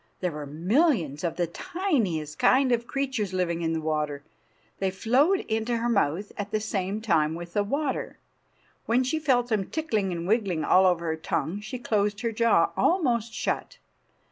[0.19, 4.23] There were millions of the tiniest kind of creatures living in the water.
[4.79, 8.17] They flowed into her mouth at the same time with the water.
[8.87, 13.31] When she felt them tickling and wiggling over her tongue she closed her jaw almost
[13.35, 13.77] shut.